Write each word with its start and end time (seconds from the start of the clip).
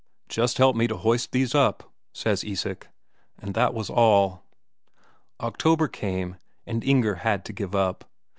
"Just 0.29 0.57
help 0.57 0.75
me 0.75 0.87
to 0.87 0.97
hoist 0.97 1.31
these 1.31 1.53
up," 1.53 1.93
says 2.11 2.43
Isak, 2.43 2.87
and 3.37 3.53
that 3.53 3.71
was 3.75 3.87
all. 3.87 4.41
October 5.39 5.87
came, 5.87 6.37
and 6.65 6.83
Inger 6.83 7.17
had 7.17 7.45
to 7.45 7.53
give 7.53 7.75
up. 7.75 8.05